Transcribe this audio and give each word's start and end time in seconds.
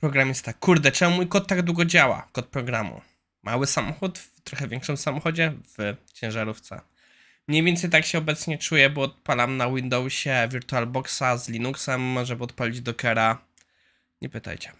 Programista. 0.00 0.52
Kurde, 0.52 0.92
czemu 0.92 1.16
mój 1.16 1.26
kod 1.26 1.46
tak 1.46 1.62
długo 1.62 1.84
działa? 1.84 2.28
Kod 2.32 2.46
programu. 2.46 3.00
Mały 3.42 3.66
samochód 3.66 4.18
w 4.18 4.40
trochę 4.40 4.68
większym 4.68 4.96
samochodzie 4.96 5.52
w 5.78 5.96
ciężarówce. 6.12 6.80
Mniej 7.48 7.62
więcej 7.62 7.90
tak 7.90 8.04
się 8.04 8.18
obecnie 8.18 8.58
czuję, 8.58 8.90
bo 8.90 9.02
odpalam 9.02 9.56
na 9.56 9.70
Windowsie 9.70 10.48
VirtualBoxa 10.50 11.36
z 11.36 11.48
Linuxem, 11.48 12.24
żeby 12.24 12.44
odpalić 12.44 12.80
Dockera. 12.80 13.38
Nie 14.22 14.28
pytajcie. 14.28 14.72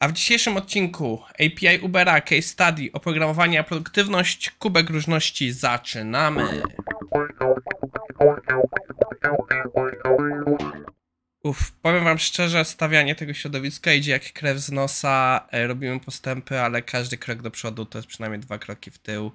A 0.00 0.08
w 0.08 0.12
dzisiejszym 0.12 0.56
odcinku 0.56 1.22
API 1.32 1.78
Ubera, 1.82 2.20
case 2.20 2.42
study, 2.42 2.90
oprogramowanie 2.92 3.64
produktywność, 3.64 4.50
kubek 4.50 4.90
różności, 4.90 5.52
zaczynamy! 5.52 6.62
Uff, 11.42 11.72
powiem 11.72 12.04
wam 12.04 12.18
szczerze, 12.18 12.64
stawianie 12.64 13.14
tego 13.14 13.34
środowiska 13.34 13.92
idzie 13.92 14.12
jak 14.12 14.32
krew 14.32 14.58
z 14.58 14.72
nosa, 14.72 15.46
e, 15.50 15.66
robimy 15.66 16.00
postępy, 16.00 16.60
ale 16.60 16.82
każdy 16.82 17.18
krok 17.18 17.42
do 17.42 17.50
przodu 17.50 17.86
to 17.86 17.98
jest 17.98 18.08
przynajmniej 18.08 18.40
dwa 18.40 18.58
kroki 18.58 18.90
w 18.90 18.98
tył. 18.98 19.32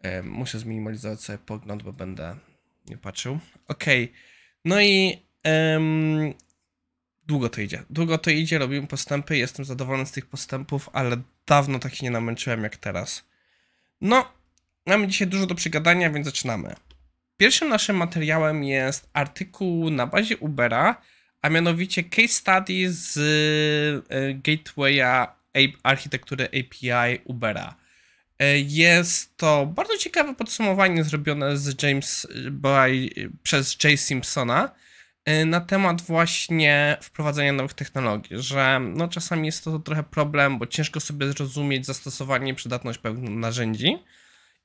E, 0.00 0.22
muszę 0.22 0.58
zminimalizować 0.58 1.20
sobie 1.20 1.38
pogląd, 1.38 1.82
bo 1.82 1.92
będę 1.92 2.36
nie 2.86 2.96
patrzył. 2.96 3.38
Okej, 3.68 4.04
okay. 4.04 4.16
no 4.64 4.80
i 4.80 5.22
em, 5.42 6.34
długo 7.26 7.48
to 7.48 7.60
idzie. 7.60 7.82
Długo 7.90 8.18
to 8.18 8.30
idzie, 8.30 8.58
robimy 8.58 8.86
postępy, 8.86 9.36
jestem 9.36 9.64
zadowolony 9.64 10.06
z 10.06 10.12
tych 10.12 10.26
postępów, 10.26 10.90
ale 10.92 11.16
dawno 11.46 11.78
tak 11.78 11.94
się 11.94 12.06
nie 12.06 12.10
namęczyłem 12.10 12.62
jak 12.62 12.76
teraz. 12.76 13.24
No, 14.00 14.32
mamy 14.86 15.08
dzisiaj 15.08 15.28
dużo 15.28 15.46
do 15.46 15.54
przegadania, 15.54 16.10
więc 16.10 16.26
zaczynamy. 16.26 16.74
Pierwszym 17.40 17.68
naszym 17.68 17.96
materiałem 17.96 18.64
jest 18.64 19.10
artykuł 19.12 19.90
na 19.90 20.06
bazie 20.06 20.36
Ubera, 20.36 21.02
a 21.42 21.48
mianowicie 21.48 22.04
case 22.04 22.28
study 22.28 22.92
z 22.92 23.18
e, 24.08 24.34
gatewaya 24.34 25.26
architektury 25.82 26.44
API 26.44 27.20
Ubera. 27.24 27.74
E, 28.38 28.58
jest 28.58 29.36
to 29.36 29.66
bardzo 29.66 29.96
ciekawe 29.96 30.34
podsumowanie 30.34 31.04
zrobione 31.04 31.56
z 31.56 31.82
James 31.82 32.26
by, 32.50 33.10
przez 33.42 33.76
Jay 33.84 33.96
Simpsona 33.96 34.74
e, 35.24 35.44
na 35.44 35.60
temat 35.60 36.02
właśnie 36.02 36.96
wprowadzania 37.02 37.52
nowych 37.52 37.74
technologii, 37.74 38.36
że 38.42 38.80
no 38.80 39.08
czasami 39.08 39.46
jest 39.46 39.64
to 39.64 39.78
trochę 39.78 40.02
problem, 40.02 40.58
bo 40.58 40.66
ciężko 40.66 41.00
sobie 41.00 41.32
zrozumieć 41.32 41.86
zastosowanie 41.86 42.52
i 42.52 42.54
przydatność 42.54 42.98
pewnych 42.98 43.30
narzędzi. 43.30 43.96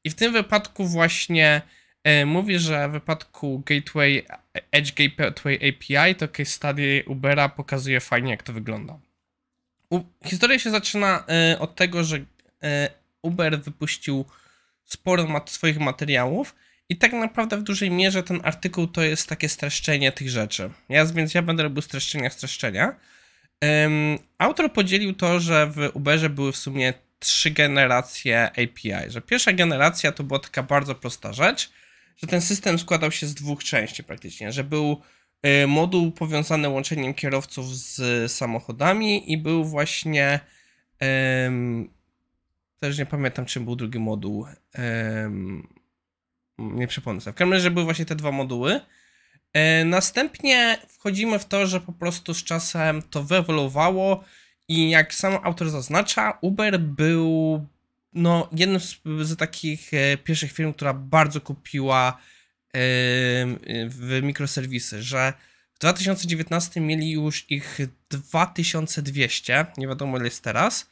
I 0.04 0.10
w 0.10 0.16
tym 0.16 0.34
wypadku 0.34 0.86
właśnie 0.86 1.62
mówi, 2.26 2.60
że 2.60 2.90
w 2.90 2.92
wypadku 2.92 3.64
Gateway, 3.66 4.26
Edge 4.72 4.92
Gateway 4.94 5.56
API 5.56 6.16
to 6.16 6.28
case 6.28 6.52
study 6.52 7.04
Ubera 7.08 7.50
pokazuje 7.50 8.00
fajnie, 8.00 8.32
jak 8.32 8.44
to 8.44 8.54
wygląda. 8.54 9.00
U, 9.90 10.00
historia 10.26 10.60
się 10.60 10.70
zaczyna 10.70 11.24
y, 11.54 11.60
od 11.60 11.76
tego, 11.76 12.04
że 12.04 12.18
y, 12.18 12.24
Uber 13.22 13.62
wypuścił 13.62 14.26
sporo 14.84 15.28
mat 15.28 15.50
swoich 15.50 15.80
materiałów 15.80 16.56
i 16.90 16.98
tak 16.98 17.14
naprawdę 17.14 17.58
w 17.58 17.64
dużej 17.64 17.92
mierze 17.92 18.24
ten 18.24 18.42
artykuł 18.44 18.88
to 18.88 19.02
jest 19.02 19.30
takie 19.30 19.50
streszczenie 19.50 20.12
tych 20.12 20.30
rzeczy. 20.30 20.70
Ja, 20.90 21.06
więc 21.06 21.34
ja 21.34 21.42
będę 21.42 21.64
robił 21.64 21.82
streszczenia 21.82 22.30
streszczenia. 22.30 22.96
Um, 23.62 24.18
autor 24.38 24.74
podzielił 24.74 25.14
to, 25.14 25.40
że 25.40 25.68
w 25.68 25.90
Uberze 25.94 26.30
były 26.30 26.52
w 26.52 26.58
sumie 26.58 26.94
trzy 27.20 27.52
generacje 27.52 28.46
API. 28.52 29.12
Że 29.12 29.22
pierwsza 29.22 29.54
generacja 29.54 30.12
to 30.12 30.24
była 30.24 30.40
taka 30.40 30.64
bardzo 30.64 30.96
prosta 30.96 31.34
rzecz– 31.34 31.70
że 32.16 32.28
ten 32.28 32.42
system 32.42 32.80
składał 32.80 33.12
się 33.12 33.28
z 33.28 33.34
dwóch 33.34 33.64
części 33.64 34.04
praktycznie, 34.04 34.52
że 34.52 34.64
był 34.64 35.02
y, 35.64 35.68
moduł 35.68 36.12
powiązany 36.12 36.70
łączeniem 36.70 37.14
kierowców 37.14 37.78
z 37.78 38.32
samochodami 38.32 39.32
i 39.32 39.38
był 39.38 39.66
właśnie 39.66 40.40
um, 41.02 41.90
też 42.80 42.98
nie 42.98 43.06
pamiętam 43.06 43.46
czym 43.46 43.66
był 43.66 43.76
drugi 43.76 44.00
moduł 44.00 44.46
um, 44.78 45.68
nie 46.58 46.88
przypomnę 46.88 47.22
sobie. 47.22 47.34
W 47.34 47.38
każdym 47.38 47.54
razie 47.54 47.72
były 47.72 47.86
właśnie 47.86 48.06
te 48.06 48.16
dwa 48.16 48.32
moduły. 48.32 48.82
E, 49.54 49.86
następnie 49.86 50.78
wchodzimy 50.90 51.40
w 51.40 51.46
to, 51.46 51.68
że 51.68 51.82
po 51.82 51.94
prostu 51.94 52.34
z 52.34 52.44
czasem 52.44 53.02
to 53.02 53.24
wyewoluowało 53.24 54.24
i 54.68 54.90
jak 54.90 55.14
sam 55.14 55.38
autor 55.44 55.70
zaznacza, 55.70 56.38
Uber 56.42 56.80
był 56.80 57.62
no, 58.16 58.50
z, 58.80 59.02
z 59.22 59.38
takich 59.38 59.94
e, 59.94 60.18
pierwszych 60.18 60.52
firm, 60.52 60.74
która 60.74 60.94
bardzo 60.94 61.42
kupiła 61.42 62.10
e, 62.12 62.18
w 63.88 64.20
mikroserwisy, 64.24 65.04
że 65.04 65.34
w 65.74 65.80
2019 65.80 66.82
mieli 66.82 67.12
już 67.12 67.46
ich 67.50 67.80
2200, 68.10 69.66
nie 69.78 69.88
wiadomo 69.88 70.18
ile 70.18 70.26
jest 70.26 70.44
teraz, 70.44 70.90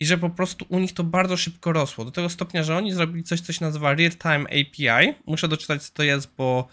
i 0.00 0.06
że 0.06 0.18
po 0.18 0.30
prostu 0.30 0.66
u 0.68 0.78
nich 0.78 0.92
to 0.92 1.04
bardzo 1.04 1.36
szybko 1.36 1.72
rosło. 1.72 2.04
Do 2.04 2.10
tego 2.10 2.28
stopnia, 2.28 2.62
że 2.62 2.76
oni 2.76 2.92
zrobili 2.92 3.24
coś, 3.24 3.40
co 3.40 3.52
się 3.52 3.64
nazywa 3.64 3.94
Real 3.94 4.10
Time 4.10 4.44
API. 4.44 5.14
Muszę 5.26 5.48
doczytać, 5.48 5.82
co 5.82 5.92
to 5.92 6.02
jest, 6.02 6.34
bo 6.36 6.68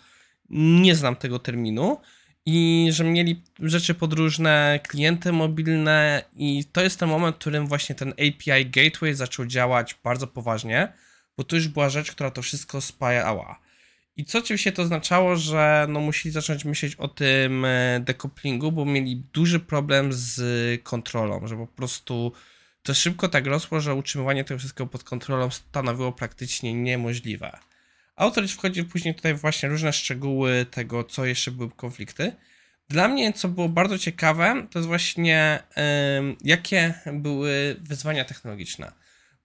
nie 0.50 0.96
znam 0.96 1.16
tego 1.16 1.40
terminu 1.40 1.98
i 2.52 2.88
że 2.92 3.04
mieli 3.04 3.42
rzeczy 3.60 3.94
podróżne, 3.94 4.80
klienty 4.88 5.32
mobilne 5.32 6.24
i 6.36 6.66
to 6.72 6.82
jest 6.82 7.00
ten 7.00 7.10
moment, 7.10 7.36
w 7.36 7.40
którym 7.40 7.68
właśnie 7.68 7.96
ten 7.96 8.12
API 8.12 8.66
Gateway 8.66 9.14
zaczął 9.14 9.46
działać 9.46 9.96
bardzo 10.04 10.28
poważnie, 10.28 10.94
bo 11.38 11.44
to 11.44 11.56
już 11.56 11.68
była 11.68 11.90
rzecz, 11.90 12.12
która 12.12 12.32
to 12.32 12.42
wszystko 12.42 12.82
spajała. 12.82 13.60
I 14.18 14.26
co 14.26 14.40
oczywiście 14.40 14.72
to 14.72 14.82
oznaczało, 14.82 15.36
że 15.36 15.86
no 15.90 16.00
musieli 16.00 16.34
zacząć 16.34 16.66
myśleć 16.66 16.96
o 16.96 17.08
tym 17.08 17.66
e, 17.66 18.00
decouplingu, 18.00 18.72
bo 18.72 18.86
mieli 18.86 19.24
duży 19.34 19.60
problem 19.60 20.14
z 20.14 20.42
kontrolą, 20.84 21.48
że 21.48 21.58
po 21.58 21.68
prostu 21.68 22.32
to 22.84 22.94
szybko 22.94 23.28
tak 23.28 23.46
rosło, 23.46 23.80
że 23.80 23.96
utrzymywanie 23.96 24.44
tego 24.44 24.60
wszystkiego 24.60 24.88
pod 24.88 25.04
kontrolą 25.04 25.50
stanowiło 25.50 26.12
praktycznie 26.12 26.74
niemożliwe. 26.74 27.58
Autor 28.20 28.48
wchodzi 28.48 28.84
później 28.84 29.16
tutaj 29.16 29.34
właśnie 29.34 29.70
różne 29.70 29.94
szczegóły 29.94 30.66
tego, 30.72 31.04
co 31.04 31.26
jeszcze 31.26 31.52
były 31.52 31.70
konflikty. 31.70 32.36
Dla 32.90 33.08
mnie, 33.08 33.34
co 33.34 33.48
było 33.48 33.70
bardzo 33.70 33.98
ciekawe, 33.98 34.68
to 34.72 34.80
jest 34.80 34.88
właśnie 34.88 35.60
jakie 36.44 36.94
były 37.14 37.76
wyzwania 37.82 38.26
technologiczne. 38.26 38.92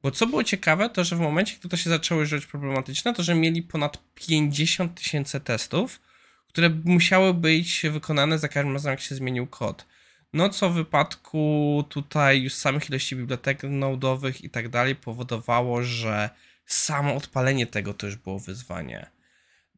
Bo 0.03 0.11
co 0.11 0.27
było 0.27 0.45
ciekawe, 0.45 0.91
to 0.91 1.05
że 1.05 1.17
w 1.17 1.21
momencie, 1.21 1.57
gdy 1.61 1.69
to 1.69 1.77
się 1.77 1.91
zaczęło 1.91 2.25
żyć 2.25 2.47
problematyczne, 2.47 3.15
to 3.15 3.23
że 3.23 3.35
mieli 3.35 3.63
ponad 3.63 3.99
50 4.15 4.95
tysięcy 4.95 5.41
testów, 5.41 6.01
które 6.49 6.71
musiały 6.85 7.35
być 7.35 7.83
wykonane 7.91 8.39
za 8.39 8.49
każdym 8.49 8.73
razem, 8.73 8.91
jak 8.91 9.01
się 9.01 9.15
zmienił 9.15 9.47
kod. 9.47 9.87
No 10.33 10.49
co 10.49 10.71
w 10.71 10.75
wypadku 10.75 11.85
tutaj 11.89 12.43
już 12.43 12.55
samych 12.55 12.89
ilości 12.89 13.17
bibliotek 13.17 13.63
nodowych 13.63 14.45
i 14.45 14.51
tak 14.51 14.69
dalej 14.69 14.97
powodowało, 14.97 15.83
że 15.83 16.31
samo 16.67 17.15
odpalenie 17.15 17.67
tego 17.67 17.95
to 17.95 18.07
już 18.07 18.17
było 18.17 18.39
wyzwanie. 18.39 19.11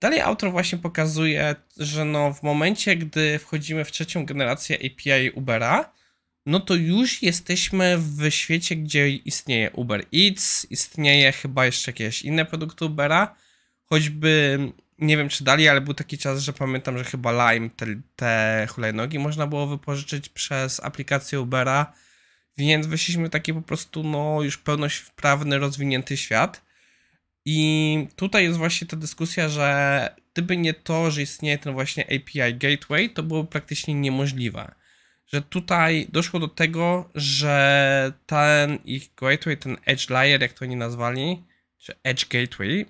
Dalej 0.00 0.20
autor 0.20 0.50
właśnie 0.50 0.78
pokazuje, 0.78 1.54
że 1.76 2.04
no 2.04 2.32
w 2.32 2.42
momencie, 2.42 2.96
gdy 2.96 3.38
wchodzimy 3.38 3.84
w 3.84 3.92
trzecią 3.92 4.26
generację 4.26 4.76
API 4.76 5.30
Ubera, 5.30 5.92
no 6.46 6.60
to 6.60 6.74
już 6.74 7.22
jesteśmy 7.22 7.98
w 7.98 8.30
świecie, 8.30 8.76
gdzie 8.76 9.10
istnieje 9.10 9.70
Uber 9.70 10.04
Eats, 10.14 10.66
istnieje 10.70 11.32
chyba 11.32 11.66
jeszcze 11.66 11.90
jakieś 11.90 12.22
inne 12.22 12.44
produkty 12.44 12.84
Ubera, 12.84 13.36
choćby 13.84 14.58
nie 14.98 15.16
wiem 15.16 15.28
czy 15.28 15.44
dalej, 15.44 15.68
ale 15.68 15.80
był 15.80 15.94
taki 15.94 16.18
czas, 16.18 16.40
że 16.40 16.52
pamiętam, 16.52 16.98
że 16.98 17.04
chyba 17.04 17.52
Lime 17.52 17.70
te, 17.70 17.86
te 18.16 18.66
hulajnogi 18.70 19.18
można 19.18 19.46
było 19.46 19.66
wypożyczyć 19.66 20.28
przez 20.28 20.80
aplikację 20.80 21.40
Ubera, 21.40 21.92
więc 22.58 22.86
weszliśmy 22.86 23.30
taki 23.30 23.54
po 23.54 23.62
prostu 23.62 24.02
no 24.02 24.42
już 24.42 24.58
pełnosprawny, 24.58 25.58
rozwinięty 25.58 26.16
świat. 26.16 26.65
I 27.48 28.08
tutaj 28.16 28.44
jest 28.44 28.58
właśnie 28.58 28.86
ta 28.86 28.96
dyskusja, 28.96 29.48
że 29.48 30.10
gdyby 30.32 30.56
nie 30.56 30.74
to, 30.74 31.10
że 31.10 31.22
istnieje 31.22 31.58
ten 31.58 31.72
właśnie 31.72 32.04
API 32.04 32.54
Gateway, 32.54 33.10
to 33.10 33.22
byłoby 33.22 33.48
praktycznie 33.48 33.94
niemożliwe. 33.94 34.74
Że 35.26 35.42
tutaj 35.42 36.06
doszło 36.12 36.40
do 36.40 36.48
tego, 36.48 37.10
że 37.14 38.12
ten 38.26 38.78
ich 38.84 39.14
gateway, 39.14 39.56
ten 39.56 39.76
Edge 39.84 40.10
Layer, 40.10 40.42
jak 40.42 40.52
to 40.52 40.64
oni 40.64 40.76
nazwali, 40.76 41.44
czy 41.78 41.94
Edge 42.02 42.28
Gateway, 42.28 42.86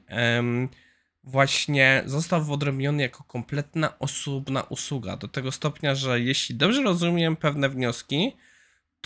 właśnie 1.25 2.03
został 2.07 2.45
wyodrębniony 2.45 3.03
jako 3.03 3.25
kompletna 3.25 3.99
osobna 3.99 4.63
usługa. 4.63 5.17
Do 5.17 5.29
tego 5.29 5.53
stopnia, 5.53 5.95
że 5.95 6.21
jeśli 6.21 6.55
dobrze 6.55 6.83
rozumiem 6.83 7.37
pewne 7.37 7.69
wnioski, 7.69 8.33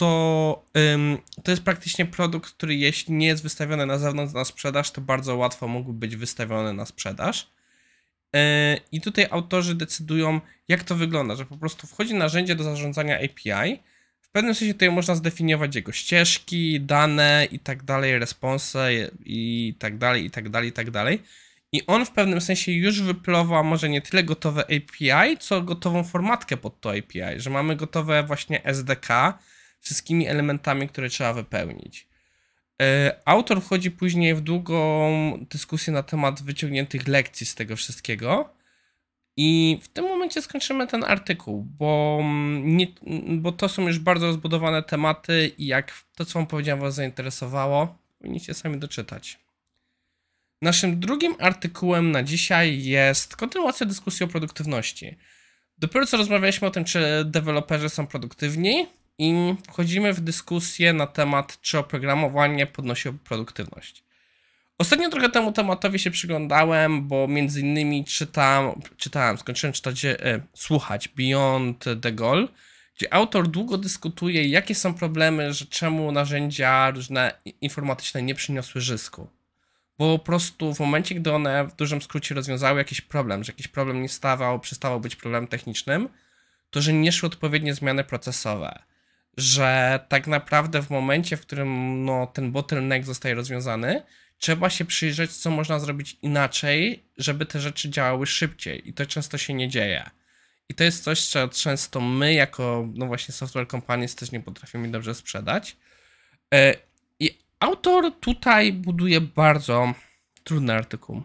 to, 0.00 0.64
ym, 0.94 1.18
to 1.44 1.50
jest 1.50 1.62
praktycznie 1.62 2.06
produkt, 2.06 2.50
który 2.50 2.74
jeśli 2.74 3.14
nie 3.14 3.26
jest 3.26 3.42
wystawiony 3.42 3.86
na 3.86 3.98
zewnątrz 3.98 4.34
na 4.34 4.44
sprzedaż, 4.44 4.90
to 4.90 5.00
bardzo 5.00 5.36
łatwo 5.36 5.68
mógłby 5.68 5.98
być 5.98 6.16
wystawiony 6.16 6.72
na 6.72 6.86
sprzedaż. 6.86 7.50
Yy, 8.32 8.40
I 8.92 9.00
tutaj 9.00 9.26
autorzy 9.30 9.74
decydują, 9.74 10.40
jak 10.68 10.84
to 10.84 10.94
wygląda, 10.94 11.36
że 11.36 11.46
po 11.46 11.56
prostu 11.56 11.86
wchodzi 11.86 12.14
narzędzie 12.14 12.54
do 12.56 12.64
zarządzania 12.64 13.16
API. 13.16 13.82
W 14.20 14.28
pewnym 14.28 14.54
sensie 14.54 14.74
tutaj 14.74 14.90
można 14.90 15.14
zdefiniować 15.14 15.76
jego 15.76 15.92
ścieżki, 15.92 16.80
dane 16.80 17.48
i 17.50 17.58
tak 17.58 17.82
dalej, 17.82 18.18
response 18.18 18.90
i 19.24 19.74
tak 19.78 19.98
dalej, 19.98 20.24
i 20.24 20.30
tak 20.30 20.48
dalej, 20.48 20.68
i 20.68 20.72
tak 20.72 20.90
dalej. 20.90 21.22
I 21.72 21.86
on 21.86 22.06
w 22.06 22.10
pewnym 22.10 22.40
sensie 22.40 22.72
już 22.72 23.02
wyplowa 23.02 23.62
może 23.62 23.88
nie 23.88 24.02
tyle 24.02 24.24
gotowe 24.24 24.64
API, 24.64 25.38
co 25.38 25.62
gotową 25.62 26.04
formatkę 26.04 26.56
pod 26.56 26.80
to 26.80 26.90
API, 26.90 27.40
że 27.40 27.50
mamy 27.50 27.76
gotowe 27.76 28.22
właśnie 28.22 28.64
SDK, 28.64 29.38
wszystkimi 29.80 30.26
elementami, 30.26 30.88
które 30.88 31.08
trzeba 31.08 31.32
wypełnić. 31.32 32.08
E, 32.82 33.20
autor 33.24 33.62
wchodzi 33.62 33.90
później 33.90 34.34
w 34.34 34.40
długą 34.40 35.46
dyskusję 35.50 35.92
na 35.92 36.02
temat 36.02 36.42
wyciągniętych 36.42 37.08
lekcji 37.08 37.46
z 37.46 37.54
tego 37.54 37.76
wszystkiego. 37.76 38.54
I 39.36 39.78
w 39.82 39.88
tym 39.88 40.04
momencie 40.04 40.42
skończymy 40.42 40.86
ten 40.86 41.04
artykuł, 41.04 41.66
bo, 41.78 42.18
mm, 42.20 42.76
nie, 42.76 42.86
bo 43.28 43.52
to 43.52 43.68
są 43.68 43.86
już 43.86 43.98
bardzo 43.98 44.26
rozbudowane 44.26 44.82
tematy 44.82 45.52
i 45.58 45.66
jak 45.66 45.92
to, 46.16 46.24
co 46.24 46.38
wam 46.38 46.46
powiedziałem, 46.46 46.80
was 46.80 46.94
zainteresowało, 46.94 47.98
powinniście 48.18 48.54
sami 48.54 48.78
doczytać. 48.78 49.38
Naszym 50.62 51.00
drugim 51.00 51.34
artykułem 51.38 52.10
na 52.10 52.22
dzisiaj 52.22 52.82
jest 52.82 53.36
kontynuacja 53.36 53.86
dyskusji 53.86 54.24
o 54.24 54.28
produktywności. 54.28 55.16
Dopiero 55.78 56.06
co 56.06 56.16
rozmawialiśmy 56.16 56.68
o 56.68 56.70
tym, 56.70 56.84
czy 56.84 57.24
deweloperzy 57.24 57.88
są 57.88 58.06
produktywni, 58.06 58.86
i 59.20 59.54
wchodzimy 59.68 60.12
w 60.12 60.20
dyskusję 60.20 60.92
na 60.92 61.06
temat, 61.06 61.60
czy 61.60 61.78
oprogramowanie 61.78 62.66
podnosi 62.66 63.12
produktywność. 63.12 64.04
Ostatnio 64.78 65.10
trochę 65.10 65.28
temu 65.28 65.52
tematowi 65.52 65.98
się 65.98 66.10
przyglądałem, 66.10 67.08
bo 67.08 67.28
między 67.28 67.60
innymi 67.60 68.04
czytam, 68.04 68.80
czytałem, 68.96 69.38
skończyłem 69.38 69.72
czytać, 69.72 70.04
e, 70.04 70.16
słuchać 70.54 71.08
Beyond 71.08 71.84
the 72.02 72.12
Goal, 72.12 72.48
gdzie 72.96 73.14
autor 73.14 73.48
długo 73.48 73.78
dyskutuje, 73.78 74.48
jakie 74.48 74.74
są 74.74 74.94
problemy, 74.94 75.52
że 75.52 75.66
czemu 75.66 76.12
narzędzia 76.12 76.90
różne 76.90 77.32
informatyczne 77.60 78.22
nie 78.22 78.34
przyniosły 78.34 78.80
zysku. 78.80 79.28
Bo 79.98 80.18
po 80.18 80.24
prostu 80.24 80.74
w 80.74 80.80
momencie, 80.80 81.14
gdy 81.14 81.32
one 81.32 81.64
w 81.64 81.76
dużym 81.76 82.02
skrócie 82.02 82.34
rozwiązały 82.34 82.78
jakiś 82.78 83.00
problem, 83.00 83.44
że 83.44 83.52
jakiś 83.52 83.68
problem 83.68 84.02
nie 84.02 84.08
stawał, 84.08 84.60
przestawał 84.60 85.00
być 85.00 85.16
problemem 85.16 85.48
technicznym, 85.48 86.08
to 86.70 86.82
że 86.82 86.92
nie 86.92 87.12
szły 87.12 87.26
odpowiednie 87.26 87.74
zmiany 87.74 88.04
procesowe 88.04 88.89
że 89.36 90.00
tak 90.08 90.26
naprawdę 90.26 90.82
w 90.82 90.90
momencie, 90.90 91.36
w 91.36 91.40
którym 91.40 92.04
no, 92.04 92.26
ten 92.26 92.52
bottleneck 92.52 93.06
zostaje 93.06 93.34
rozwiązany, 93.34 94.02
trzeba 94.38 94.70
się 94.70 94.84
przyjrzeć, 94.84 95.36
co 95.36 95.50
można 95.50 95.78
zrobić 95.78 96.16
inaczej, 96.22 97.04
żeby 97.16 97.46
te 97.46 97.60
rzeczy 97.60 97.90
działały 97.90 98.26
szybciej. 98.26 98.88
I 98.88 98.92
to 98.92 99.06
często 99.06 99.38
się 99.38 99.54
nie 99.54 99.68
dzieje. 99.68 100.10
I 100.68 100.74
to 100.74 100.84
jest 100.84 101.04
coś, 101.04 101.26
co 101.26 101.48
często 101.48 102.00
my, 102.00 102.34
jako 102.34 102.88
no 102.94 103.06
właśnie 103.06 103.34
software 103.34 103.68
companies, 103.68 104.14
też 104.14 104.32
nie 104.32 104.40
potrafimy 104.40 104.88
dobrze 104.88 105.14
sprzedać. 105.14 105.76
E, 106.54 106.74
I 107.20 107.38
autor 107.60 108.12
tutaj 108.20 108.72
buduje 108.72 109.20
bardzo 109.20 109.94
trudny 110.44 110.74
artykuł. 110.74 111.22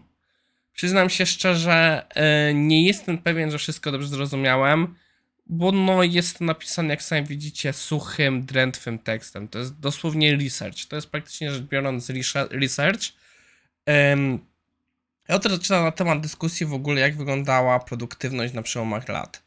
Przyznam 0.72 1.10
się 1.10 1.26
szczerze, 1.26 2.06
e, 2.14 2.54
nie 2.54 2.86
jestem 2.86 3.18
pewien, 3.18 3.50
że 3.50 3.58
wszystko 3.58 3.92
dobrze 3.92 4.08
zrozumiałem 4.08 4.94
bo 5.46 5.72
no 5.72 6.02
jest 6.02 6.40
napisane, 6.40 6.88
jak 6.88 7.02
sami 7.02 7.26
widzicie, 7.26 7.72
suchym, 7.72 8.44
drętwym 8.46 8.98
tekstem. 8.98 9.48
To 9.48 9.58
jest 9.58 9.80
dosłownie 9.80 10.36
research. 10.36 10.86
To 10.88 10.96
jest 10.96 11.08
praktycznie 11.08 11.52
rzecz 11.52 11.62
biorąc 11.62 12.10
research. 12.50 13.02
Um, 13.86 14.38
autor 15.28 15.52
zaczyna 15.52 15.82
na 15.82 15.92
temat 15.92 16.20
dyskusji 16.20 16.66
w 16.66 16.74
ogóle, 16.74 17.00
jak 17.00 17.16
wyglądała 17.16 17.80
produktywność 17.80 18.54
na 18.54 18.62
przełomach 18.62 19.08
lat. 19.08 19.42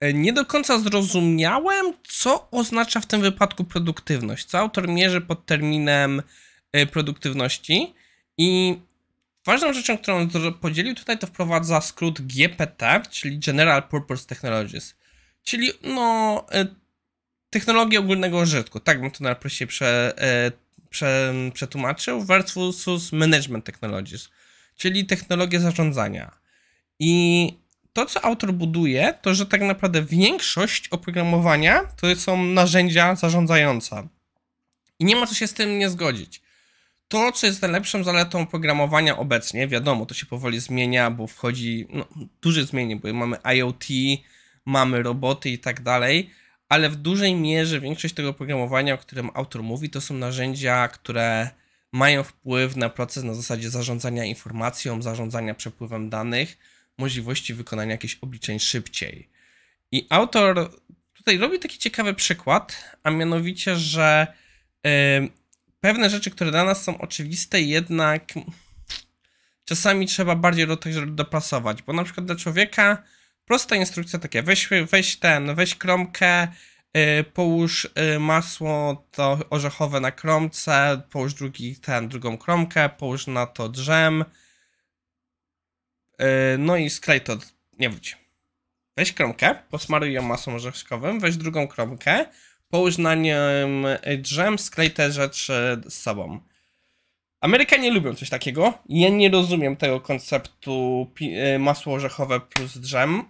E, 0.00 0.12
nie 0.12 0.32
do 0.32 0.46
końca 0.46 0.78
zrozumiałem, 0.78 1.92
co 2.08 2.50
oznacza 2.50 3.00
w 3.00 3.06
tym 3.06 3.20
wypadku 3.20 3.64
produktywność, 3.64 4.44
co 4.44 4.58
autor 4.58 4.88
mierzy 4.88 5.20
pod 5.20 5.46
terminem 5.46 6.22
e, 6.72 6.86
produktywności 6.86 7.94
i 8.38 8.78
ważną 9.44 9.72
rzeczą, 9.72 9.98
którą 9.98 10.28
podzielił 10.60 10.94
tutaj, 10.94 11.18
to 11.18 11.26
wprowadza 11.26 11.80
skrót 11.80 12.20
GPT, 12.20 13.02
czyli 13.10 13.38
General 13.38 13.82
Purpose 13.82 14.26
Technologies. 14.26 14.94
Czyli 15.46 15.72
no 15.82 16.44
e, 16.52 16.66
technologie 17.50 18.00
ogólnego 18.00 18.38
użytku, 18.38 18.80
tak 18.80 19.00
bym 19.00 19.10
to 19.10 19.24
najprościej 19.24 19.68
prze, 19.68 20.14
e, 20.18 20.52
prze, 20.90 21.34
przetłumaczył, 21.52 22.22
versus 22.22 23.12
management 23.12 23.64
technologies, 23.64 24.28
czyli 24.76 25.06
technologie 25.06 25.60
zarządzania. 25.60 26.38
I 26.98 27.52
to, 27.92 28.06
co 28.06 28.24
autor 28.24 28.52
buduje, 28.52 29.14
to 29.22 29.34
że 29.34 29.46
tak 29.46 29.60
naprawdę 29.60 30.02
większość 30.02 30.88
oprogramowania 30.88 31.84
to 31.84 32.16
są 32.16 32.44
narzędzia 32.44 33.16
zarządzające. 33.16 34.08
I 34.98 35.04
nie 35.04 35.16
ma 35.16 35.26
co 35.26 35.34
się 35.34 35.46
z 35.46 35.54
tym 35.54 35.78
nie 35.78 35.90
zgodzić. 35.90 36.42
To, 37.08 37.32
co 37.32 37.46
jest 37.46 37.62
najlepszą 37.62 38.04
zaletą 38.04 38.40
oprogramowania 38.40 39.18
obecnie, 39.18 39.68
wiadomo, 39.68 40.06
to 40.06 40.14
się 40.14 40.26
powoli 40.26 40.60
zmienia, 40.60 41.10
bo 41.10 41.26
wchodzi 41.26 41.86
no, 41.90 42.06
duże 42.42 42.64
zmiany, 42.64 42.96
bo 42.96 43.12
mamy 43.12 43.36
IoT, 43.56 43.84
mamy 44.66 45.02
roboty 45.02 45.50
i 45.50 45.58
tak 45.58 45.82
dalej, 45.82 46.30
ale 46.68 46.90
w 46.90 46.96
dużej 46.96 47.34
mierze 47.34 47.80
większość 47.80 48.14
tego 48.14 48.34
programowania, 48.34 48.94
o 48.94 48.98
którym 48.98 49.30
autor 49.34 49.62
mówi, 49.62 49.90
to 49.90 50.00
są 50.00 50.14
narzędzia, 50.14 50.88
które 50.88 51.50
mają 51.92 52.22
wpływ 52.22 52.76
na 52.76 52.88
proces 52.90 53.24
na 53.24 53.34
zasadzie 53.34 53.70
zarządzania 53.70 54.24
informacją, 54.24 55.02
zarządzania 55.02 55.54
przepływem 55.54 56.10
danych, 56.10 56.58
możliwości 56.98 57.54
wykonania 57.54 57.92
jakichś 57.92 58.18
obliczeń 58.20 58.58
szybciej. 58.58 59.28
I 59.92 60.06
autor 60.10 60.70
tutaj 61.12 61.38
robi 61.38 61.58
taki 61.58 61.78
ciekawy 61.78 62.14
przykład, 62.14 62.94
a 63.02 63.10
mianowicie, 63.10 63.76
że 63.76 64.26
yy, 64.84 64.90
pewne 65.80 66.10
rzeczy, 66.10 66.30
które 66.30 66.50
dla 66.50 66.64
nas 66.64 66.84
są 66.84 66.98
oczywiste, 66.98 67.60
jednak 67.60 68.32
czasami 69.64 70.06
trzeba 70.06 70.36
bardziej 70.36 70.66
do 70.66 70.76
tego 70.76 71.06
dopasować, 71.06 71.82
bo 71.82 71.92
na 71.92 72.04
przykład 72.04 72.26
dla 72.26 72.36
człowieka 72.36 73.02
Prosta 73.46 73.76
instrukcja 73.76 74.18
takie, 74.18 74.42
weź, 74.42 74.68
weź 74.90 75.16
ten, 75.16 75.54
weź 75.54 75.74
kromkę, 75.74 76.48
yy, 76.94 77.24
połóż 77.24 77.88
yy, 77.96 78.18
masło 78.18 79.06
to 79.10 79.38
orzechowe 79.50 80.00
na 80.00 80.10
kromce, 80.10 81.02
połóż 81.10 81.34
drugi, 81.34 81.76
ten, 81.76 82.08
drugą 82.08 82.38
kromkę, 82.38 82.88
połóż 82.88 83.26
na 83.26 83.46
to 83.46 83.68
drzem, 83.68 84.24
yy, 86.18 86.26
no 86.58 86.76
i 86.76 86.90
sklej 86.90 87.20
to, 87.20 87.38
nie 87.78 87.90
wróć. 87.90 88.16
Weź 88.96 89.12
kromkę, 89.12 89.54
posmaruj 89.70 90.12
ją 90.12 90.22
masą 90.22 90.54
orzeszkową, 90.54 91.18
weź 91.18 91.36
drugą 91.36 91.68
kromkę, 91.68 92.26
połóż 92.68 92.98
na 92.98 93.14
nią 93.14 93.36
drzem, 94.18 94.58
sklej 94.58 94.90
te 94.90 95.12
rzeczy 95.12 95.82
z 95.88 95.94
sobą. 95.94 96.40
Amerykanie 97.40 97.90
lubią 97.90 98.14
coś 98.14 98.30
takiego. 98.30 98.78
Ja 98.88 99.08
nie 99.08 99.30
rozumiem 99.30 99.76
tego 99.76 100.00
konceptu 100.00 101.06
masło 101.58 101.94
orzechowe 101.94 102.40
plus 102.40 102.78
drzem 102.78 103.24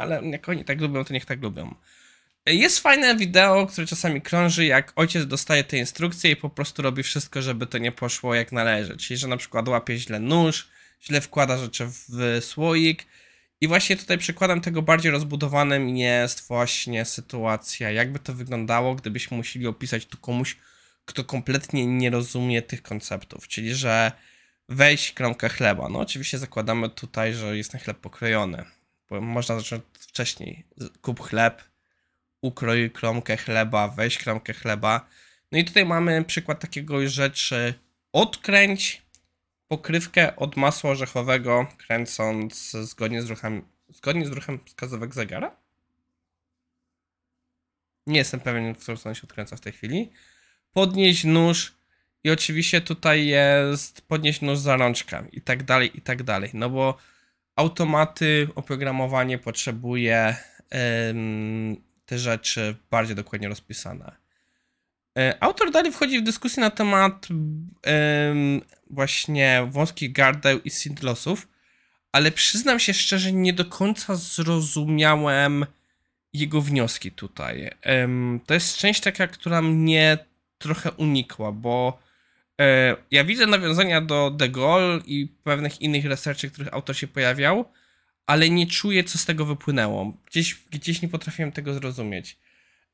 ale 0.00 0.28
jak 0.28 0.48
oni 0.48 0.64
tak 0.64 0.80
lubią, 0.80 1.04
to 1.04 1.14
niech 1.14 1.24
tak 1.24 1.42
lubią. 1.42 1.74
Jest 2.46 2.78
fajne 2.78 3.16
wideo, 3.16 3.66
które 3.66 3.86
czasami 3.86 4.22
krąży, 4.22 4.64
jak 4.64 4.92
ojciec 4.96 5.26
dostaje 5.26 5.64
te 5.64 5.78
instrukcje 5.78 6.30
i 6.30 6.36
po 6.36 6.50
prostu 6.50 6.82
robi 6.82 7.02
wszystko, 7.02 7.42
żeby 7.42 7.66
to 7.66 7.78
nie 7.78 7.92
poszło 7.92 8.34
jak 8.34 8.52
należy. 8.52 8.96
Czyli, 8.96 9.16
że 9.16 9.28
na 9.28 9.36
przykład 9.36 9.68
łapie 9.68 9.98
źle 9.98 10.20
nóż, 10.20 10.68
źle 11.02 11.20
wkłada 11.20 11.58
rzeczy 11.58 11.86
w 11.86 12.38
słoik. 12.44 13.06
I 13.60 13.68
właśnie 13.68 13.96
tutaj 13.96 14.18
przykładem 14.18 14.60
tego 14.60 14.82
bardziej 14.82 15.12
rozbudowanym 15.12 15.96
jest 15.96 16.48
właśnie 16.48 17.04
sytuacja, 17.04 17.90
jakby 17.90 18.18
to 18.18 18.34
wyglądało, 18.34 18.94
gdybyśmy 18.94 19.36
musieli 19.36 19.66
opisać 19.66 20.06
tu 20.06 20.18
komuś, 20.18 20.56
kto 21.04 21.24
kompletnie 21.24 21.86
nie 21.86 22.10
rozumie 22.10 22.62
tych 22.62 22.82
konceptów. 22.82 23.48
Czyli, 23.48 23.74
że 23.74 24.12
weź 24.68 25.12
kromkę 25.12 25.48
chleba. 25.48 25.88
No 25.88 25.98
oczywiście 25.98 26.38
zakładamy 26.38 26.90
tutaj, 26.90 27.34
że 27.34 27.56
jest 27.56 27.72
ten 27.72 27.80
chleb 27.80 27.98
pokrojony 27.98 28.64
bo 29.10 29.20
można 29.20 29.56
zacząć 29.56 29.82
wcześniej. 29.98 30.64
Kup 31.02 31.20
chleb, 31.20 31.62
ukrój 32.42 32.90
kromkę 32.90 33.36
chleba, 33.36 33.88
weź 33.88 34.18
kromkę 34.18 34.52
chleba. 34.52 35.06
No 35.52 35.58
i 35.58 35.64
tutaj 35.64 35.86
mamy 35.86 36.24
przykład 36.24 36.60
takiego 36.60 37.08
rzeczy. 37.08 37.74
Odkręć 38.12 39.02
pokrywkę 39.68 40.36
od 40.36 40.56
masła 40.56 40.90
orzechowego, 40.90 41.66
kręcąc 41.78 42.70
zgodnie 42.70 43.22
z 43.22 43.30
ruchem, 43.30 43.62
zgodnie 43.88 44.26
z 44.26 44.30
ruchem 44.30 44.58
wskazówek 44.64 45.14
zegara. 45.14 45.56
Nie 48.06 48.18
jestem 48.18 48.40
pewien, 48.40 48.74
w 48.74 48.78
którą 48.78 48.96
stronę 48.96 49.14
się 49.14 49.22
odkręca 49.22 49.56
w 49.56 49.60
tej 49.60 49.72
chwili. 49.72 50.12
Podnieść 50.72 51.24
nóż 51.24 51.74
i 52.24 52.30
oczywiście 52.30 52.80
tutaj 52.80 53.26
jest 53.26 54.00
podnieść 54.00 54.40
nóż 54.40 54.58
za 54.58 54.76
rączkę 54.76 55.24
i 55.32 55.40
tak 55.40 55.62
dalej, 55.62 55.98
i 55.98 56.00
tak 56.00 56.22
dalej. 56.22 56.50
No 56.54 56.70
bo 56.70 56.98
automaty, 57.60 58.48
oprogramowanie 58.54 59.38
potrzebuje 59.38 60.36
te 62.06 62.18
rzeczy 62.18 62.76
bardziej 62.90 63.16
dokładnie 63.16 63.48
rozpisane. 63.48 64.16
E, 65.18 65.36
autor 65.40 65.70
dalej 65.70 65.92
wchodzi 65.92 66.20
w 66.20 66.22
dyskusję 66.22 66.60
na 66.60 66.70
temat 66.70 67.28
właśnie 68.90 69.68
wąskich 69.70 70.12
gardeł 70.12 70.60
i 70.64 70.70
syntlosów, 70.70 71.48
ale 72.12 72.30
przyznam 72.30 72.78
się 72.80 72.94
szczerze, 72.94 73.32
nie 73.32 73.52
do 73.52 73.64
końca 73.64 74.14
zrozumiałem 74.14 75.66
jego 76.32 76.60
wnioski 76.60 77.12
tutaj. 77.12 77.70
to 78.46 78.54
jest 78.54 78.76
część 78.76 79.00
taka, 79.00 79.26
która 79.26 79.62
mnie 79.62 80.18
trochę 80.58 80.90
unikła, 80.92 81.52
bo 81.52 81.98
ja 83.10 83.24
widzę 83.24 83.46
nawiązania 83.46 84.00
do 84.00 84.30
De 84.30 84.48
Gaulle 84.48 85.00
i 85.06 85.28
pewnych 85.44 85.80
innych 85.80 86.04
researchy, 86.04 86.50
których 86.50 86.74
autor 86.74 86.96
się 86.96 87.06
pojawiał, 87.06 87.64
ale 88.26 88.50
nie 88.50 88.66
czuję, 88.66 89.04
co 89.04 89.18
z 89.18 89.24
tego 89.24 89.44
wypłynęło. 89.44 90.12
Gdzieś, 90.26 90.54
gdzieś 90.70 91.02
nie 91.02 91.08
potrafiłem 91.08 91.52
tego 91.52 91.74
zrozumieć. 91.74 92.36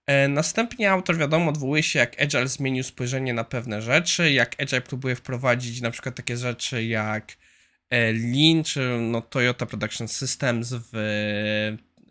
E, 0.06 0.28
następnie 0.28 0.90
autor, 0.90 1.16
wiadomo, 1.16 1.50
odwołuje 1.50 1.82
się, 1.82 1.99
jak 1.99 2.23
Agile 2.23 2.49
zmienił 2.49 2.85
spojrzenie 2.85 3.35
na 3.35 3.44
pewne 3.44 3.82
rzeczy, 3.82 4.32
jak 4.32 4.62
Agile 4.62 4.80
próbuje 4.80 5.16
wprowadzić 5.16 5.80
na 5.80 5.90
przykład 5.90 6.14
takie 6.14 6.37
rzeczy 6.37 6.85
jak 6.85 7.37
e, 7.90 8.12
Lean 8.12 8.64
czy 8.64 8.99
no, 9.00 9.23
Toyota 9.23 9.66
Production 9.66 10.08
Systems 10.08 10.73
w, 10.73 10.90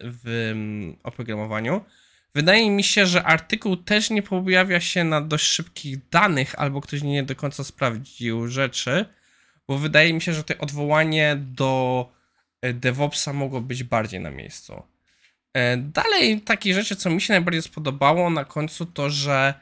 w 0.01 0.49
mm, 0.51 0.95
oprogramowaniu. 1.03 1.81
Wydaje 2.35 2.71
mi 2.71 2.83
się, 2.83 3.05
że 3.05 3.23
artykuł 3.23 3.77
też 3.77 4.09
nie 4.09 4.21
pojawia 4.21 4.79
się 4.79 5.03
na 5.03 5.21
dość 5.21 5.45
szybkich 5.45 6.09
danych, 6.09 6.59
albo 6.59 6.81
ktoś 6.81 7.01
nie 7.01 7.23
do 7.23 7.35
końca 7.35 7.63
sprawdził 7.63 8.47
rzeczy, 8.47 9.05
bo 9.67 9.77
wydaje 9.77 10.13
mi 10.13 10.21
się, 10.21 10.33
że 10.33 10.43
to 10.43 10.57
odwołanie 10.57 11.35
do 11.39 12.09
e, 12.61 12.73
DevOpsa 12.73 13.33
mogło 13.33 13.61
być 13.61 13.83
bardziej 13.83 14.19
na 14.19 14.31
miejscu. 14.31 14.83
E, 15.53 15.77
dalej, 15.77 16.41
takie 16.41 16.73
rzeczy, 16.73 16.95
co 16.95 17.09
mi 17.09 17.21
się 17.21 17.33
najbardziej 17.33 17.61
spodobało 17.61 18.29
na 18.29 18.45
końcu, 18.45 18.85
to 18.85 19.09
że 19.09 19.53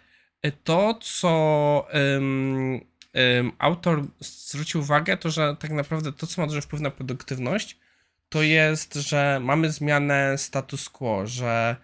to, 0.64 1.00
co 1.02 1.88
um, 1.94 2.82
um, 3.14 3.52
autor 3.60 4.04
zwrócił 4.20 4.82
uwagę, 4.82 5.18
to 5.18 5.30
że 5.30 5.56
tak 5.60 5.72
naprawdę 5.72 6.14
to, 6.14 6.28
co 6.28 6.42
ma 6.42 6.48
duży 6.48 6.62
wpływ 6.62 6.82
na 6.82 6.92
produktywność, 6.92 7.78
to 8.30 8.42
jest, 8.42 8.94
że 8.94 9.40
mamy 9.44 9.72
zmianę 9.72 10.38
status 10.38 10.90
quo, 10.90 11.28
że 11.28 11.76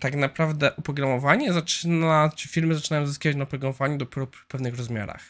tak 0.00 0.16
naprawdę 0.16 0.76
oprogramowanie 0.76 1.52
zaczyna, 1.52 2.30
czy 2.36 2.48
firmy 2.48 2.74
zaczynają 2.74 3.06
zyskiwać 3.06 3.36
na 3.36 3.44
oprogramowaniu 3.44 3.98
dopiero 3.98 4.26
przy 4.26 4.44
pewnych 4.48 4.76
rozmiarach. 4.76 5.22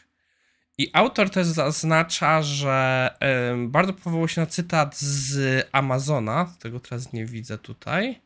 I 0.77 0.89
autor 0.93 1.29
też 1.29 1.47
zaznacza, 1.47 2.41
że 2.41 3.09
bardzo 3.57 3.93
powołał 3.93 4.27
się 4.27 4.41
na 4.41 4.47
cytat 4.47 4.97
z 4.97 5.67
Amazona, 5.71 6.53
tego 6.59 6.79
teraz 6.79 7.13
nie 7.13 7.25
widzę 7.25 7.57
tutaj. 7.57 8.21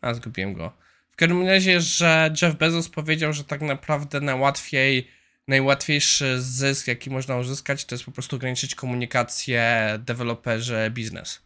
A, 0.00 0.14
zgubiłem 0.14 0.54
go. 0.54 0.72
W 1.10 1.16
każdym 1.16 1.46
razie, 1.46 1.80
że 1.80 2.34
Jeff 2.42 2.54
Bezos 2.54 2.88
powiedział, 2.88 3.32
że 3.32 3.44
tak 3.44 3.60
naprawdę 3.60 4.20
najłatwiej, 4.20 5.10
najłatwiejszy 5.48 6.42
zysk, 6.42 6.86
jaki 6.86 7.10
można 7.10 7.36
uzyskać, 7.36 7.84
to 7.84 7.94
jest 7.94 8.04
po 8.04 8.12
prostu 8.12 8.36
ograniczyć 8.36 8.74
komunikację 8.74 9.88
deweloperzy 9.98 10.90
biznes. 10.90 11.45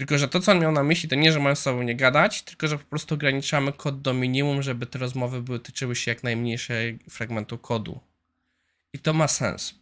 Tylko, 0.00 0.18
że 0.18 0.28
to, 0.28 0.40
co 0.40 0.52
on 0.52 0.60
miał 0.60 0.72
na 0.72 0.82
myśli, 0.82 1.08
to 1.08 1.14
nie, 1.14 1.32
że 1.32 1.40
mają 1.40 1.54
z 1.54 1.62
sobą 1.62 1.82
nie 1.82 1.96
gadać, 1.96 2.42
tylko, 2.42 2.68
że 2.68 2.78
po 2.78 2.84
prostu 2.84 3.14
ograniczamy 3.14 3.72
kod 3.72 4.02
do 4.02 4.14
minimum, 4.14 4.62
żeby 4.62 4.86
te 4.86 4.98
rozmowy 4.98 5.42
były, 5.42 5.60
tyczyły 5.60 5.96
się 5.96 6.10
jak 6.10 6.22
najmniejszego 6.22 6.98
fragmentu 7.10 7.58
kodu. 7.58 8.00
I 8.92 8.98
to 8.98 9.12
ma 9.12 9.28
sens. 9.28 9.74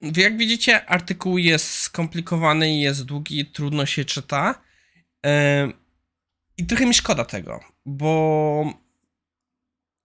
Jak 0.00 0.36
widzicie, 0.36 0.86
artykuł 0.86 1.38
jest 1.38 1.70
skomplikowany 1.70 2.76
jest 2.76 3.04
długi, 3.04 3.46
trudno 3.46 3.86
się 3.86 4.04
czyta. 4.04 4.62
I 6.56 6.66
trochę 6.66 6.86
mi 6.86 6.94
szkoda 6.94 7.24
tego, 7.24 7.60
bo 7.86 8.74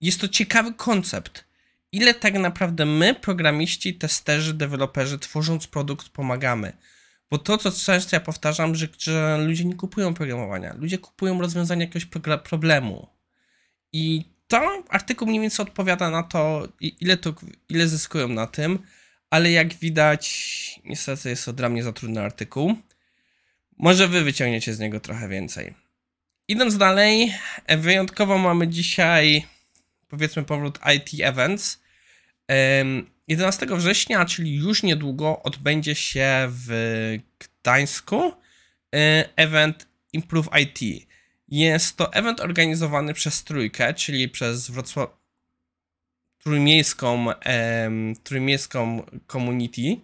jest 0.01 0.21
to 0.21 0.27
ciekawy 0.27 0.73
koncept. 0.73 1.45
Ile 1.91 2.13
tak 2.13 2.33
naprawdę 2.33 2.85
my, 2.85 3.15
programiści, 3.15 3.93
testerzy, 3.93 4.53
deweloperzy, 4.53 5.19
tworząc 5.19 5.67
produkt, 5.67 6.09
pomagamy. 6.09 6.73
Bo 7.33 7.37
to, 7.37 7.57
co 7.57 7.71
często 7.71 8.15
ja 8.15 8.19
powtarzam, 8.19 8.75
że, 8.75 8.87
że 8.99 9.37
ludzie 9.37 9.65
nie 9.65 9.75
kupują 9.75 10.13
programowania, 10.13 10.73
ludzie 10.73 10.97
kupują 10.97 11.41
rozwiązania 11.41 11.85
jakiegoś 11.85 12.07
problemu. 12.43 13.07
I 13.93 14.25
to 14.47 14.83
artykuł 14.89 15.27
mniej 15.27 15.41
więcej 15.41 15.65
odpowiada 15.65 16.09
na 16.09 16.23
to, 16.23 16.67
ile, 16.79 17.17
to, 17.17 17.33
ile 17.69 17.87
zyskują 17.87 18.27
na 18.27 18.47
tym, 18.47 18.79
ale 19.29 19.51
jak 19.51 19.73
widać, 19.73 20.79
niestety 20.85 21.29
jest 21.29 21.45
to 21.45 21.53
dla 21.53 21.69
mnie 21.69 21.83
za 21.83 21.93
trudny 21.93 22.21
artykuł. 22.21 22.75
Może 23.77 24.07
wy 24.07 24.23
wyciągniecie 24.23 24.73
z 24.73 24.79
niego 24.79 24.99
trochę 24.99 25.29
więcej. 25.29 25.73
Idąc 26.47 26.77
dalej, 26.77 27.33
wyjątkowo 27.77 28.37
mamy 28.37 28.67
dzisiaj, 28.67 29.47
powiedzmy, 30.07 30.43
powrót 30.43 30.79
IT 30.95 31.21
Events. 31.21 31.81
11 33.27 33.65
września, 33.69 34.25
czyli 34.25 34.55
już 34.55 34.83
niedługo, 34.83 35.43
odbędzie 35.43 35.95
się 35.95 36.47
w 36.49 36.69
Gdańsku 37.39 38.33
e, 38.95 39.29
event 39.35 39.87
Improve 40.13 40.49
IT. 40.61 41.07
Jest 41.47 41.97
to 41.97 42.13
event 42.13 42.39
organizowany 42.39 43.13
przez 43.13 43.43
Trójkę, 43.43 43.93
czyli 43.93 44.29
przez 44.29 44.71
Wrocław... 44.71 45.09
Trójmiejską, 46.43 47.27
trójmiejską 48.23 49.05
community. 49.31 49.97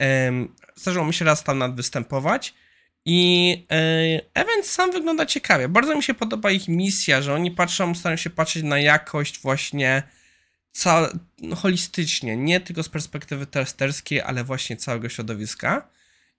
Um, 0.00 0.54
zdarzyło 0.76 1.04
mi 1.04 1.14
się 1.14 1.24
raz 1.24 1.44
tam 1.44 1.58
nad 1.58 1.74
występować 1.74 2.54
i 3.04 3.66
um, 3.70 3.80
event 4.34 4.66
sam 4.66 4.92
wygląda 4.92 5.26
ciekawie. 5.26 5.68
Bardzo 5.68 5.96
mi 5.96 6.02
się 6.02 6.14
podoba 6.14 6.50
ich 6.50 6.68
misja, 6.68 7.22
że 7.22 7.34
oni 7.34 7.50
patrzą, 7.50 7.94
starają 7.94 8.16
się 8.16 8.30
patrzeć 8.30 8.62
na 8.62 8.78
jakość 8.78 9.40
właśnie 9.40 10.02
ca- 10.72 11.12
no, 11.38 11.56
holistycznie, 11.56 12.36
nie 12.36 12.60
tylko 12.60 12.82
z 12.82 12.88
perspektywy 12.88 13.46
testerskiej, 13.46 14.20
ale 14.20 14.44
właśnie 14.44 14.76
całego 14.76 15.08
środowiska. 15.08 15.88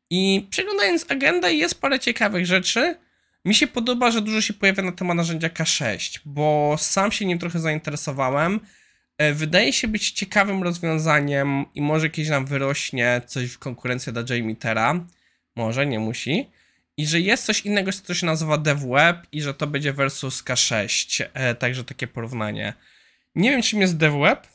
I 0.10 0.48
przeglądając 0.50 1.12
agendę 1.12 1.54
jest 1.54 1.82
parę 1.82 2.00
ciekawych 2.00 2.46
rzeczy, 2.46 2.96
mi 3.46 3.56
się 3.56 3.68
podoba, 3.68 4.12
że 4.12 4.22
dużo 4.22 4.42
się 4.42 4.54
pojawia 4.54 4.84
na 4.84 4.92
temat 4.92 5.18
narzędzia 5.18 5.50
K6, 5.50 6.20
bo 6.26 6.76
sam 6.80 7.12
się 7.12 7.26
nim 7.26 7.40
trochę 7.40 7.60
zainteresowałem. 7.60 8.60
E, 9.18 9.34
wydaje 9.34 9.74
się 9.74 9.88
być 9.88 10.12
ciekawym 10.12 10.64
rozwiązaniem 10.64 11.66
i 11.76 11.82
może 11.82 12.10
kiedyś 12.10 12.30
nam 12.30 12.46
wyrośnie 12.46 13.22
coś 13.26 13.52
w 13.52 13.60
konkurencji 13.60 14.14
dla 14.14 14.24
JMeter'a. 14.24 15.06
Może, 15.56 15.86
nie 15.86 16.00
musi. 16.00 16.50
I 16.98 17.08
że 17.08 17.20
jest 17.20 17.46
coś 17.46 17.62
innego, 17.62 17.92
co 17.92 18.14
się 18.14 18.26
nazywa 18.26 18.58
DevWeb 18.58 19.18
i 19.32 19.42
że 19.42 19.54
to 19.54 19.68
będzie 19.68 19.94
versus 19.94 20.44
K6. 20.44 21.26
E, 21.34 21.56
także 21.56 21.84
takie 21.84 22.08
porównanie. 22.08 22.74
Nie 23.36 23.52
wiem, 23.52 23.62
czym 23.62 23.82
jest 23.82 23.98
DevWeb, 23.98 24.48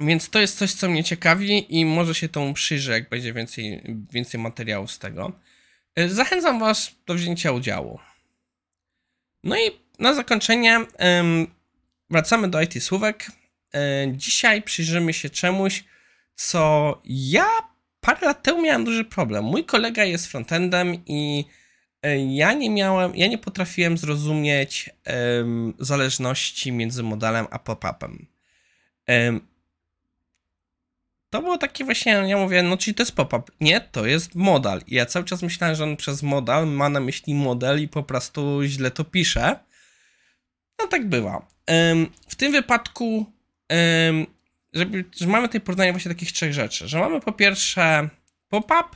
więc 0.00 0.30
to 0.30 0.40
jest 0.40 0.58
coś, 0.58 0.72
co 0.72 0.88
mnie 0.88 1.04
ciekawi 1.04 1.78
i 1.80 1.84
może 1.84 2.14
się 2.14 2.28
temu 2.28 2.54
przyjrzę, 2.54 2.92
jak 2.92 3.08
będzie 3.08 3.32
więcej, 3.32 3.82
więcej 4.12 4.40
materiałów 4.40 4.92
z 4.92 4.98
tego. 4.98 5.32
E, 5.94 6.08
zachęcam 6.08 6.60
Was 6.60 6.94
do 7.06 7.14
wzięcia 7.14 7.52
udziału. 7.52 7.98
No 9.44 9.56
i 9.56 9.70
na 9.98 10.14
zakończenie 10.14 10.80
wracamy 12.10 12.48
do 12.48 12.62
IT 12.62 12.82
Słówek. 12.84 13.26
E, 13.74 14.06
dzisiaj 14.12 14.62
przyjrzymy 14.62 15.12
się 15.12 15.30
czemuś, 15.30 15.84
co 16.34 17.00
ja 17.04 17.46
parę 18.00 18.26
lat 18.26 18.42
temu 18.42 18.62
miałem 18.62 18.84
duży 18.84 19.04
problem. 19.04 19.44
Mój 19.44 19.64
kolega 19.64 20.04
jest 20.04 20.26
frontendem 20.26 21.04
i 21.06 21.44
ja 22.28 22.52
nie 22.52 22.70
miałem, 22.70 23.16
ja 23.16 23.26
nie 23.26 23.38
potrafiłem 23.38 23.98
zrozumieć 23.98 24.90
zależności 25.78 26.72
między 26.72 27.02
modelem 27.02 27.46
a 27.50 27.58
pop-upem 27.58 28.26
to 31.30 31.42
było 31.42 31.58
takie 31.58 31.84
właśnie, 31.84 32.12
ja 32.12 32.36
mówię, 32.36 32.62
no 32.62 32.76
czyli 32.76 32.94
to 32.94 33.02
jest 33.02 33.16
pop-up. 33.16 33.52
Nie, 33.60 33.80
to 33.80 34.06
jest 34.06 34.34
modal. 34.34 34.82
I 34.86 34.94
ja 34.94 35.06
cały 35.06 35.24
czas 35.24 35.42
myślałem, 35.42 35.76
że 35.76 35.84
on 35.84 35.96
przez 35.96 36.22
modal 36.22 36.66
ma 36.66 36.88
na 36.88 37.00
myśli 37.00 37.34
model 37.34 37.82
i 37.82 37.88
po 37.88 38.02
prostu 38.02 38.60
źle 38.64 38.90
to 38.90 39.04
pisze. 39.04 39.58
No 40.80 40.86
tak 40.86 41.08
bywa. 41.08 41.46
W 42.28 42.34
tym 42.36 42.52
wypadku, 42.52 43.32
żeby, 44.72 45.04
że 45.16 45.26
mamy 45.26 45.48
tutaj 45.48 45.60
porównanie 45.60 45.92
właśnie 45.92 46.10
takich 46.10 46.32
trzech 46.32 46.52
rzeczy. 46.52 46.88
Że 46.88 46.98
mamy 46.98 47.20
po 47.20 47.32
pierwsze 47.32 48.08
pop-up 48.48 48.88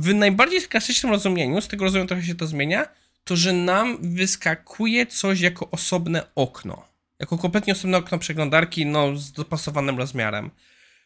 w 0.00 0.14
najbardziej 0.14 0.62
klasycznym 0.62 1.12
rozumieniu, 1.12 1.60
z 1.60 1.68
tego 1.68 1.84
rozumienia 1.84 2.08
trochę 2.08 2.22
się 2.22 2.34
to 2.34 2.46
zmienia, 2.46 2.88
to 3.24 3.36
że 3.36 3.52
nam 3.52 3.98
wyskakuje 4.14 5.06
coś 5.06 5.40
jako 5.40 5.70
osobne 5.70 6.26
okno. 6.34 6.88
Jako 7.18 7.38
kompletnie 7.38 7.72
osobne 7.72 7.98
okno 7.98 8.18
przeglądarki, 8.18 8.86
no 8.86 9.16
z 9.16 9.32
dopasowanym 9.32 9.98
rozmiarem. 9.98 10.50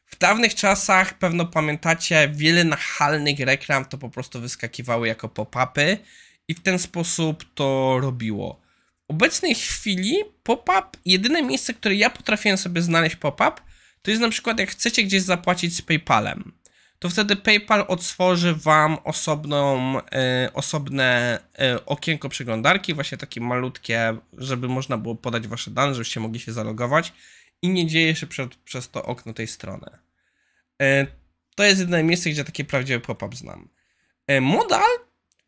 W 0.06 0.18
dawnych 0.18 0.54
czasach, 0.54 1.18
pewno 1.18 1.46
pamiętacie, 1.46 2.28
wiele 2.34 2.64
nachalnych 2.64 3.40
reklam 3.40 3.84
to 3.84 3.98
po 3.98 4.10
prostu 4.10 4.40
wyskakiwały 4.40 5.08
jako 5.08 5.28
pop-upy 5.28 5.98
i 6.48 6.54
w 6.54 6.62
ten 6.62 6.78
sposób 6.78 7.44
to 7.54 7.98
robiło. 8.00 8.60
W 9.08 9.10
obecnej 9.10 9.54
chwili 9.54 10.16
pop-up, 10.42 10.88
jedyne 11.04 11.42
miejsce, 11.42 11.74
które 11.74 11.94
ja 11.94 12.10
potrafiłem 12.10 12.58
sobie 12.58 12.82
znaleźć 12.82 13.16
pop-up, 13.16 13.52
to 14.02 14.10
jest 14.10 14.22
na 14.22 14.28
przykład 14.28 14.58
jak 14.58 14.70
chcecie 14.70 15.02
gdzieś 15.02 15.22
zapłacić 15.22 15.76
z 15.76 15.82
PayPalem. 15.82 16.52
To 17.04 17.10
wtedy 17.10 17.36
PayPal 17.36 17.84
otworzy 17.88 18.54
Wam 18.54 18.98
osobną, 19.04 19.96
e, 20.12 20.50
osobne 20.54 21.38
e, 21.58 21.86
okienko 21.86 22.28
przeglądarki, 22.28 22.94
właśnie 22.94 23.18
takie 23.18 23.40
malutkie, 23.40 24.16
żeby 24.32 24.68
można 24.68 24.98
było 24.98 25.14
podać 25.14 25.48
Wasze 25.48 25.70
dane, 25.70 25.94
żebyście 25.94 26.20
mogli 26.20 26.40
się 26.40 26.52
zalogować 26.52 27.12
i 27.62 27.68
nie 27.68 27.86
dzieje 27.86 28.14
się 28.16 28.26
przed, 28.26 28.54
przez 28.54 28.90
to 28.90 29.04
okno 29.04 29.32
tej 29.32 29.46
strony. 29.46 29.86
E, 30.82 31.06
to 31.54 31.64
jest 31.64 31.80
jedyne 31.80 32.02
miejsce, 32.02 32.30
gdzie 32.30 32.44
taki 32.44 32.64
prawdziwy 32.64 33.00
pop-up 33.00 33.36
znam. 33.36 33.68
Modal 34.40 34.98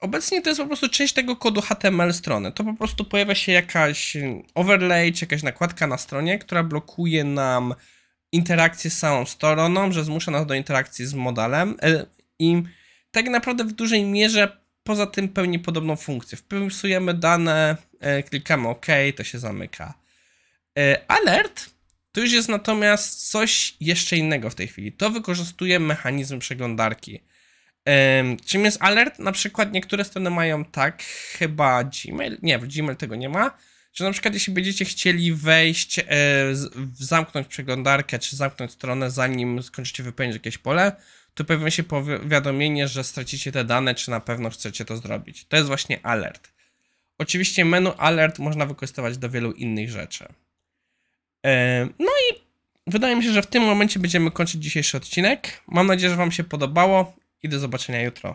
obecnie 0.01 0.43
to 0.43 0.51
jest 0.51 0.61
po 0.61 0.67
prostu 0.67 0.89
część 0.89 1.15
tego 1.15 1.37
kodu 1.37 1.61
HTML 1.61 2.13
strony. 2.13 2.53
To 2.53 2.65
po 2.65 2.75
prostu 2.75 3.05
pojawia 3.05 3.35
się 3.35 3.53
jakaś 3.53 4.17
overlay, 4.55 5.13
czy 5.13 5.25
jakaś 5.25 5.43
nakładka 5.43 5.87
na 5.87 5.99
stronie, 5.99 6.39
która 6.39 6.63
blokuje 6.63 7.25
nam 7.25 7.75
interakcję 8.33 8.91
z 8.91 8.99
samą 8.99 9.27
stroną, 9.27 9.93
że 9.93 10.05
zmusza 10.05 10.31
nas 10.31 10.47
do 10.47 10.55
interakcji 10.55 11.07
z 11.07 11.15
modalem 11.15 11.77
e, 11.83 12.07
i 12.39 12.63
tak 13.11 13.29
naprawdę 13.29 13.65
w 13.65 13.73
dużej 13.73 14.05
mierze 14.05 14.61
poza 14.83 15.07
tym 15.07 15.29
pełni 15.29 15.59
podobną 15.59 15.97
funkcję. 15.97 16.39
Wpisujemy 16.39 17.15
dane, 17.15 17.77
e, 18.01 18.23
klikamy 18.23 18.69
OK, 18.69 18.87
to 19.17 19.25
się 19.25 19.39
zamyka. 19.39 19.95
E, 20.79 21.11
Alert 21.11 21.71
to 22.13 22.21
już 22.21 22.33
jest 22.33 22.49
natomiast 22.49 23.31
coś 23.31 23.77
jeszcze 23.81 24.17
innego 24.17 24.51
w 24.51 24.55
tej 24.55 24.69
chwili. 24.69 24.93
To 24.93 25.11
wykorzystuje 25.11 25.81
mechanizm 25.81 26.39
przeglądarki. 26.39 27.21
Czym 28.47 28.65
jest 28.65 28.83
alert? 28.83 29.19
Na 29.19 29.33
przykład 29.33 29.73
niektóre 29.73 30.05
strony 30.05 30.31
mają 30.31 30.65
tak, 30.65 31.03
chyba 31.39 31.85
Gmail, 31.85 32.39
nie, 32.43 32.59
w 32.59 32.67
Gmail 32.67 32.97
tego 32.97 33.17
nie 33.17 33.29
ma, 33.29 33.51
że 33.97 34.05
na 34.05 34.13
przykład 34.13 34.35
jeśli 34.35 34.53
będziecie 34.53 34.85
chcieli 34.85 35.33
wejść, 35.33 35.99
e, 35.99 36.05
zamknąć 36.95 37.47
przeglądarkę, 37.47 38.19
czy 38.19 38.37
zamknąć 38.37 38.73
stronę, 38.73 39.11
zanim 39.11 39.63
skończycie 39.63 40.03
wypełnić 40.03 40.35
jakieś 40.37 40.59
pole, 40.59 40.97
to 41.35 41.45
pojawia 41.45 41.71
się 41.71 41.83
powiadomienie, 41.83 42.89
że 42.89 43.05
stracicie 43.05 43.53
te 43.53 43.65
dane, 43.65 43.95
czy 43.95 44.11
na 44.11 44.21
pewno 44.21 44.51
chcecie 44.51 44.85
to 44.85 44.97
zrobić. 44.97 45.45
To 45.45 45.57
jest 45.57 45.69
właśnie 45.69 46.07
alert. 46.07 46.49
Oczywiście 47.19 47.65
menu 47.65 47.91
alert 47.99 48.39
można 48.39 48.67
wykorzystywać 48.67 49.19
do 49.19 49.31
wielu 49.31 49.53
innych 49.53 49.91
rzeczy. 49.91 50.25
E, 51.47 51.89
No 51.99 52.11
i 52.31 52.41
wydaje 52.87 53.17
mi 53.17 53.25
się, 53.25 53.33
że 53.33 53.43
w 53.43 53.47
tym 53.47 53.63
momencie 53.63 54.01
będziemy 54.01 54.31
kończyć 54.31 54.63
dzisiejszy 54.63 54.97
odcinek. 54.97 55.63
Mam 55.67 55.87
nadzieję, 55.87 56.11
że 56.11 56.17
Wam 56.17 56.33
się 56.33 56.45
podobało 56.45 57.17
i 57.43 57.49
do 57.49 57.59
zobaczenia 57.59 58.03
jutro. 58.03 58.35